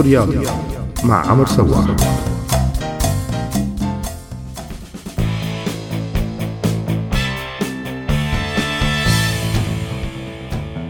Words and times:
سوريالي 0.00 0.46
مع 1.04 1.30
عمر 1.30 1.46
سواح 1.46 1.86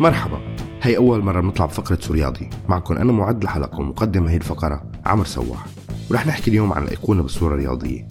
مرحبا. 0.01 0.41
هي 0.83 0.97
أول 0.97 1.25
مرة 1.25 1.41
بنطلع 1.41 1.67
بفقرة 1.67 1.99
سورياضي 2.01 2.51
معكم 2.69 2.95
أنا 2.95 3.13
معد 3.13 3.43
الحلقة 3.43 3.81
ومقدم 3.81 4.27
هي 4.27 4.37
الفقرة 4.37 4.83
عمر 5.07 5.25
سواح 5.25 5.67
ورح 6.11 6.27
نحكي 6.27 6.51
اليوم 6.51 6.73
عن 6.73 6.83
الأيقونة 6.83 7.23
بالصورة 7.23 7.55
الرياضية. 7.55 8.09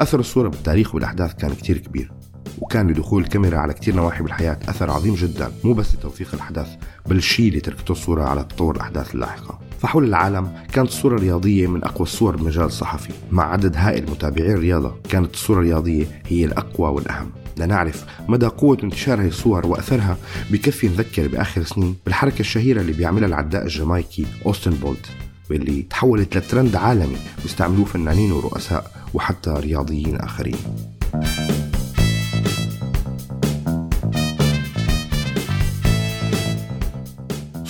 أثر 0.00 0.20
الصورة 0.20 0.48
بالتاريخ 0.48 0.94
والأحداث 0.94 1.34
كان 1.34 1.50
كتير 1.50 1.78
كبير 1.78 2.12
وكان 2.58 2.90
لدخول 2.90 3.22
الكاميرا 3.22 3.58
على 3.58 3.74
كتير 3.74 3.94
نواحي 3.94 4.22
بالحياة 4.22 4.58
أثر 4.68 4.90
عظيم 4.90 5.14
جدا 5.14 5.52
مو 5.64 5.72
بس 5.72 5.94
لتوثيق 5.94 6.34
الأحداث 6.34 6.68
بل 7.06 7.16
الشيء 7.16 7.48
اللي 7.48 7.60
تركته 7.60 7.92
الصورة 7.92 8.24
على 8.24 8.44
تطور 8.44 8.76
الأحداث 8.76 9.14
اللاحقة. 9.14 9.63
فحول 9.84 10.04
العالم 10.04 10.52
كانت 10.72 10.88
الصورة 10.88 11.16
الرياضية 11.16 11.66
من 11.66 11.84
أقوى 11.84 12.00
الصور 12.00 12.36
بالمجال 12.36 12.64
الصحفي 12.64 13.12
مع 13.30 13.52
عدد 13.52 13.76
هائل 13.76 14.10
متابعي 14.10 14.52
الرياضة 14.52 14.94
كانت 15.08 15.34
الصورة 15.34 15.58
الرياضية 15.58 16.22
هي 16.26 16.44
الأقوى 16.44 16.88
والأهم. 16.88 17.30
لنعرف 17.56 18.04
مدى 18.28 18.46
قوة 18.46 18.78
انتشار 18.84 19.20
هذه 19.20 19.28
الصور 19.28 19.66
وأثرها 19.66 20.16
بكفي 20.50 20.88
نذكر 20.88 21.28
بآخر 21.28 21.62
سنين 21.62 21.96
بالحركة 22.04 22.40
الشهيرة 22.40 22.80
اللي 22.80 22.92
بيعملها 22.92 23.28
العداء 23.28 23.62
الجامايكي 23.62 24.26
أوستن 24.46 24.70
بولت 24.70 25.06
واللي 25.50 25.82
تحولت 25.82 26.36
لترند 26.36 26.76
عالمي 26.76 27.16
بيستعملوه 27.42 27.84
فنانين 27.84 28.32
ورؤساء 28.32 28.90
وحتى 29.14 29.50
رياضيين 29.50 30.16
آخرين. 30.16 30.56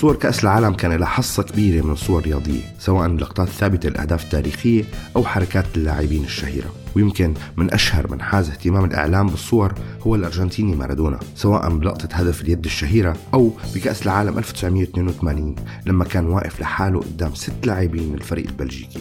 صور 0.05 0.17
كأس 0.17 0.45
العالم 0.45 0.75
كان 0.75 0.93
لها 0.93 1.09
حصة 1.09 1.43
كبيرة 1.43 1.85
من 1.85 1.93
الصور 1.93 2.21
الرياضية 2.21 2.61
سواء 2.79 3.09
لقطات 3.09 3.49
ثابتة 3.49 3.87
الأهداف 3.87 4.25
التاريخية 4.25 4.85
أو 5.17 5.25
حركات 5.25 5.65
اللاعبين 5.77 6.25
الشهيرة. 6.25 6.67
ويمكن 6.97 7.35
من 7.57 7.73
أشهر 7.73 8.11
من 8.11 8.23
حاز 8.23 8.51
اهتمام 8.51 8.85
الإعلام 8.85 9.27
بالصور 9.27 9.75
هو 10.03 10.15
الأرجنتيني 10.15 10.77
مارادونا 10.77 11.21
سواء 11.37 11.77
بلقطة 11.77 12.09
هدف 12.13 12.43
اليد 12.43 12.65
الشهيرة 12.65 13.17
أو 13.35 13.53
بكأس 13.75 14.03
العالم 14.03 14.39
1982 14.39 15.55
لما 15.87 16.05
كان 16.05 16.27
واقف 16.27 16.61
لحاله 16.61 17.01
قدام 17.01 17.35
ست 17.35 17.67
لاعبين 17.67 18.09
من 18.09 18.15
الفريق 18.15 18.47
البلجيكي. 18.47 19.01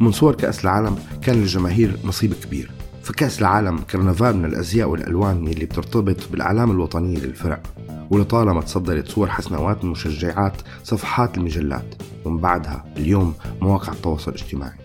ومن 0.00 0.12
صور 0.12 0.34
كأس 0.34 0.64
العالم 0.64 0.98
كان 1.22 1.36
للجماهير 1.36 1.96
نصيب 2.04 2.34
كبير. 2.44 2.70
فكأس 3.02 3.40
العالم 3.40 3.78
كرنفال 3.78 4.36
من 4.36 4.44
الأزياء 4.44 4.88
والألوان 4.88 5.46
اللي 5.46 5.64
بترتبط 5.64 6.16
بالأعلام 6.32 6.70
الوطنية 6.70 7.18
للفرق. 7.18 7.62
ولطالما 8.10 8.60
تصدرت 8.60 9.08
صور 9.08 9.30
حسنوات 9.30 9.84
المشجعات 9.84 10.62
صفحات 10.84 11.38
المجلات. 11.38 11.94
ومن 12.24 12.38
بعدها 12.38 12.84
اليوم 12.96 13.34
مواقع 13.60 13.92
التواصل 13.92 14.30
الاجتماعي. 14.30 14.78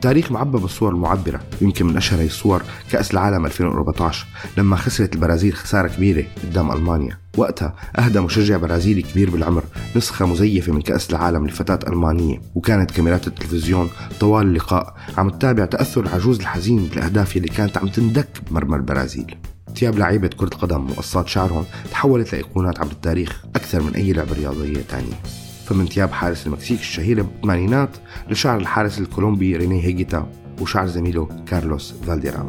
تاريخ 0.00 0.32
معبى 0.32 0.58
بالصور 0.58 0.92
المعبرة 0.92 1.40
يمكن 1.60 1.86
من 1.86 1.96
أشهر 1.96 2.20
هي 2.20 2.26
الصور 2.26 2.62
كأس 2.90 3.12
العالم 3.12 3.46
2014 3.46 4.26
لما 4.58 4.76
خسرت 4.76 5.14
البرازيل 5.14 5.54
خسارة 5.54 5.88
كبيرة 5.88 6.24
قدام 6.42 6.72
ألمانيا. 6.72 7.18
وقتها 7.36 7.74
أهدى 7.98 8.20
مشجع 8.20 8.56
برازيلي 8.56 9.02
كبير 9.02 9.30
بالعمر 9.30 9.64
نسخة 9.96 10.26
مزيفة 10.26 10.72
من 10.72 10.80
كأس 10.82 11.10
العالم 11.10 11.46
لفتاة 11.46 11.78
ألمانية 11.88 12.40
وكانت 12.54 12.90
كاميرات 12.90 13.26
التلفزيون 13.26 13.90
طوال 14.20 14.46
اللقاء 14.46 14.94
عم 15.18 15.30
تتابع 15.30 15.64
تأثر 15.64 16.00
العجوز 16.00 16.40
الحزين 16.40 16.84
بالأهداف 16.86 17.36
اللي 17.36 17.48
كانت 17.48 17.78
عم 17.78 17.88
تندك 17.88 18.28
بمرمى 18.50 18.76
البرازيل. 18.76 19.36
ثياب 19.76 19.98
لعيبة 19.98 20.28
كرة 20.28 20.48
قدم 20.48 20.90
وقصات 20.90 21.28
شعرهم 21.28 21.64
تحولت 21.90 22.32
لأيقونات 22.32 22.80
عبر 22.80 22.92
التاريخ 22.92 23.44
أكثر 23.56 23.82
من 23.82 23.94
أي 23.94 24.12
لعبة 24.12 24.32
رياضية 24.32 24.82
تانية. 24.88 25.14
فمن 25.66 25.86
ثياب 25.86 26.10
حارس 26.10 26.46
المكسيك 26.46 26.80
الشهيرة 26.80 27.22
بالثمانينات 27.22 27.90
لشعر 28.28 28.58
الحارس 28.58 28.98
الكولومبي 28.98 29.56
ريني 29.56 29.84
هيجيتا 29.84 30.26
وشعر 30.60 30.86
زميله 30.86 31.28
كارلوس 31.46 31.94
فالديراما 32.06 32.48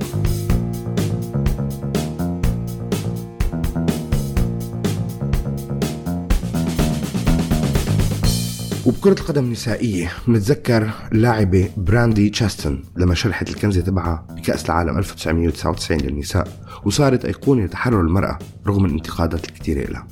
وبكرة 8.86 9.20
القدم 9.20 9.44
النسائية 9.44 10.12
بنتذكر 10.28 10.92
اللاعبة 11.12 11.70
براندي 11.78 12.30
تشاستن 12.30 12.84
لما 12.98 13.16
شرحت 13.16 13.50
الكنزة 13.50 13.82
تبعها 13.82 14.28
بكأس 14.30 14.66
العالم 14.66 14.98
1999 14.98 15.98
للنساء 15.98 16.48
وصارت 16.86 17.26
أيقونة 17.26 17.66
لتحرر 17.66 18.02
المرأة 18.02 18.40
رغم 18.68 18.86
الانتقادات 18.86 19.46
الكثيرة 19.46 19.92
لها 19.92 20.08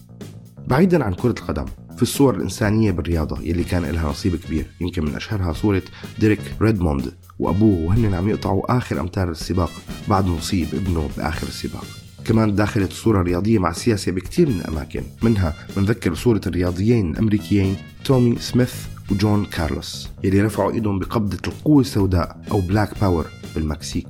بعيدا 0.68 1.04
عن 1.04 1.14
كرة 1.14 1.36
القدم 1.40 1.66
في 1.96 2.02
الصور 2.02 2.36
الإنسانية 2.36 2.92
بالرياضة 2.92 3.42
يلي 3.42 3.64
كان 3.64 3.86
لها 3.86 4.10
نصيب 4.10 4.36
كبير 4.36 4.66
يمكن 4.82 5.06
من 5.06 5.16
أشهرها 5.16 5.54
صورة 5.54 5.82
ديريك 6.20 6.42
ريدموند 6.62 7.14
وأبوه 7.40 7.88
وهن 7.88 8.14
عم 8.14 8.30
يقطعوا 8.30 8.78
آخر 8.78 9.00
أمتار 9.00 9.30
السباق 9.30 9.72
بعد 10.08 10.26
ما 10.26 10.34
أصيب 10.34 10.68
ابنه 10.74 11.10
بآخر 11.18 11.48
السباق. 11.48 11.86
كمان 12.26 12.56
تداخلت 12.56 12.92
الصورة 12.92 13.22
الرياضية 13.22 13.60
مع 13.60 13.70
السياسة 13.70 14.12
بكثير 14.12 14.50
من 14.50 14.56
الأماكن 14.56 15.02
منها 15.22 15.54
بنذكر 15.78 16.14
صورة 16.14 16.42
الرياضيين 16.48 17.12
الأمريكيين 17.12 17.76
تومي 18.06 18.40
سميث 18.40 18.74
وجون 19.12 19.46
كارلوس 19.46 20.10
يلي 20.24 20.42
رفعوا 20.42 20.72
إيدهم 20.72 21.00
بقبضة 21.00 21.38
القوة 21.48 21.82
السوداء 21.82 22.42
أو 22.52 22.60
Black 22.62 23.00
Power 23.02 23.26
بالمكسيك. 23.56 24.08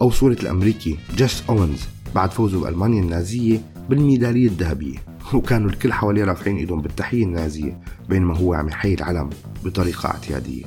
أو 0.00 0.10
صورة 0.10 0.36
الأمريكي 0.42 0.98
جيس 1.16 1.42
أوينز 1.48 1.80
بعد 2.14 2.30
فوزه 2.30 2.60
بألمانيا 2.60 3.02
النازية 3.02 3.60
بالميدالية 3.90 4.46
الذهبية. 4.46 4.98
وكانوا 5.34 5.70
الكل 5.70 5.92
حواليه 5.92 6.24
رافعين 6.24 6.56
إيدهم 6.56 6.82
بالتحية 6.82 7.24
النازية 7.24 7.80
بينما 8.08 8.36
هو 8.36 8.54
عم 8.54 8.68
يحيي 8.68 8.94
العلم 8.94 9.30
بطريقة 9.64 10.06
اعتيادية. 10.06 10.64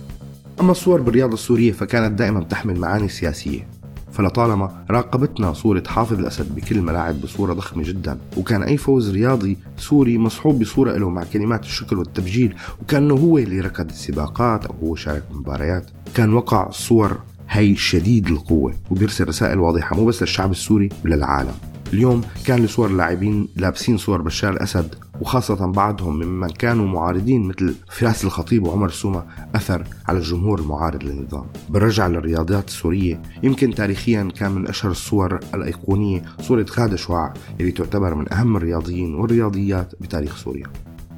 أما 0.61 0.71
الصور 0.71 1.01
بالرياضة 1.01 1.33
السورية 1.33 1.71
فكانت 1.71 2.19
دائما 2.19 2.43
تحمل 2.43 2.79
معاني 2.79 3.09
سياسية. 3.09 3.67
فلطالما 4.15 4.85
راقبتنا 4.91 5.53
صورة 5.53 5.83
حافظ 5.87 6.19
الأسد 6.19 6.55
بكل 6.55 6.75
الملاعب 6.77 7.21
بصورة 7.21 7.53
ضخمة 7.53 7.83
جدا. 7.83 8.17
وكان 8.37 8.63
أي 8.63 8.77
فوز 8.77 9.11
رياضي 9.11 9.57
سوري 9.77 10.17
مصحوب 10.17 10.59
بصورة 10.59 10.97
له 10.97 11.09
مع 11.09 11.23
كلمات 11.33 11.63
الشكر 11.63 11.99
والتبجيل 11.99 12.55
وكأنه 12.81 13.13
هو 13.13 13.37
اللي 13.37 13.59
ركض 13.59 13.89
السباقات 13.89 14.65
أو 14.65 14.75
هو 14.83 14.95
شارك 14.95 15.23
بالمباريات 15.29 15.85
كان 16.15 16.33
وقع 16.33 16.69
صور 16.69 17.17
هي 17.49 17.75
شديد 17.75 18.27
القوة 18.27 18.73
وبيرسل 18.91 19.27
رسائل 19.27 19.59
واضحة 19.59 19.95
مو 19.95 20.05
بس 20.05 20.21
للشعب 20.21 20.51
السوري 20.51 20.89
للعالم 21.05 21.53
اليوم 21.93 22.21
كان 22.45 22.65
لصور 22.65 22.87
اللاعبين 22.87 23.47
لابسين 23.55 23.97
صور 23.97 24.21
بشار 24.21 24.53
الأسد 24.53 24.95
وخاصة 25.21 25.71
بعضهم 25.71 26.19
ممن 26.19 26.49
كانوا 26.49 26.87
معارضين 26.87 27.47
مثل 27.47 27.75
فراس 27.89 28.25
الخطيب 28.25 28.67
وعمر 28.67 28.89
سومة 28.89 29.23
أثر 29.55 29.83
على 30.07 30.17
الجمهور 30.17 30.59
المعارض 30.59 31.03
للنظام. 31.03 31.45
بالرجع 31.69 32.07
للرياضيات 32.07 32.67
السورية 32.67 33.21
يمكن 33.43 33.75
تاريخيا 33.75 34.31
كان 34.35 34.51
من 34.51 34.67
أشهر 34.67 34.91
الصور 34.91 35.39
الأيقونية 35.53 36.21
صورة 36.41 36.65
غادة 36.77 36.95
شعاع 36.95 37.33
اللي 37.59 37.71
تعتبر 37.71 38.15
من 38.15 38.33
أهم 38.33 38.57
الرياضيين 38.57 39.15
والرياضيات 39.15 39.93
بتاريخ 40.01 40.37
سوريا. 40.37 40.67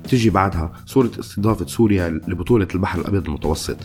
تجي 0.04 0.30
بعدها 0.30 0.72
صورة 0.86 1.12
استضافة 1.20 1.66
سوريا 1.66 2.10
لبطولة 2.28 2.68
البحر 2.76 3.00
الأبيض 3.00 3.26
المتوسط 3.26 3.78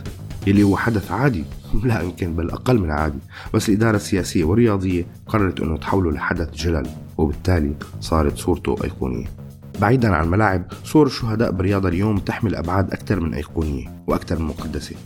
يلي 0.47 0.63
هو 0.63 0.77
حدث 0.77 1.13
عادي 1.13 1.45
لا 1.85 2.01
يمكن 2.01 2.35
بل 2.35 2.51
أقل 2.51 2.79
من 2.79 2.91
عادي. 2.91 3.19
بس 3.55 3.69
الإدارة 3.69 3.97
السياسية 3.97 4.45
والرياضية 4.45 5.07
قررت 5.27 5.61
أنه 5.61 5.77
تحوله 5.77 6.11
لحدث 6.11 6.55
جلل 6.55 6.87
وبالتالي 7.19 7.75
صارت 8.01 8.39
صورته 8.39 8.77
أيقونية. 8.85 9.42
بعيدا 9.83 10.15
عن 10.15 10.25
الملاعب 10.25 10.65
صور 10.85 11.07
الشهداء 11.07 11.51
بالرياضة 11.51 11.89
اليوم 11.89 12.19
تحمل 12.19 12.55
أبعاد 12.55 12.93
أكثر 12.93 13.21
من 13.21 13.35
أيقونية 13.35 14.03
وأكثر 14.07 14.39
من 14.39 14.45
مقدسة. 14.45 14.97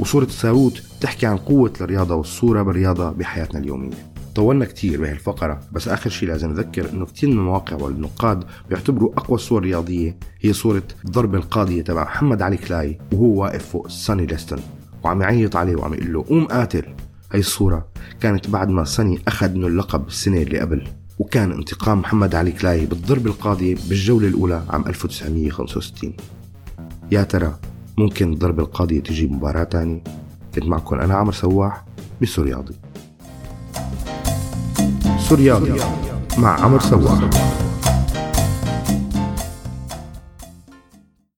وصورة 0.00 0.24
الساروت 0.24 0.82
تحكي 1.00 1.26
عن 1.26 1.36
قوة 1.36 1.72
الرياضة 1.80 2.14
والصورة 2.14 2.62
بالرياضة 2.62 3.10
بحياتنا 3.10 3.60
اليومية. 3.60 4.12
طولنا 4.34 4.64
كتير 4.64 5.00
بهي 5.00 5.12
الفقرة 5.12 5.60
بس 5.72 5.88
آخر 5.88 6.10
شيء 6.10 6.28
لازم 6.28 6.50
نذكر 6.50 6.90
إنه 6.90 7.06
كتير 7.06 7.28
من 7.28 7.38
المواقع 7.38 7.76
والنقاد 7.76 8.44
بيعتبروا 8.68 9.12
أقوى 9.16 9.34
الصور 9.34 9.58
الرياضية 9.58 10.16
هي 10.40 10.52
صورة 10.52 10.82
الضربة 11.04 11.38
القاضية 11.38 11.82
تبع 11.82 12.02
محمد 12.04 12.42
علي 12.42 12.56
كلاي 12.56 12.98
وهو 13.12 13.42
واقف 13.42 13.68
فوق 13.68 13.88
ساني 13.88 14.26
ليستون 14.26 14.58
وعم 15.04 15.22
يعيط 15.22 15.56
عليه 15.56 15.76
وعم 15.76 15.94
يقول 15.94 16.12
له 16.12 16.24
قوم 16.28 16.44
قاتل. 16.44 16.84
هي 17.32 17.40
الصورة 17.40 17.86
كانت 18.20 18.50
بعد 18.50 18.68
ما 18.68 18.84
ساني 18.84 19.20
أخذ 19.28 19.54
منه 19.54 19.66
اللقب 19.66 20.06
السنة 20.06 20.42
اللي 20.42 20.58
قبل. 20.60 20.88
وكان 21.18 21.52
انتقام 21.52 22.00
محمد 22.00 22.34
علي 22.34 22.52
كلاي 22.52 22.86
بالضربة 22.86 23.30
القاضية 23.30 23.74
بالجولة 23.88 24.28
الأولى 24.28 24.62
عام 24.70 24.86
1965 24.86 26.12
يا 27.12 27.22
ترى 27.22 27.58
ممكن 27.98 28.32
الضربة 28.32 28.62
القاضية 28.62 29.00
تجي 29.00 29.26
مباراة 29.26 29.64
تانية 29.64 30.02
كنت 30.54 30.64
معكم 30.64 30.96
أنا 30.96 31.14
عمر 31.14 31.32
سواح 31.32 31.84
بسورياضي. 32.22 32.74
سورياضي 35.28 35.80
مع 36.38 36.60
عمر 36.60 36.80
سواح. 36.80 37.30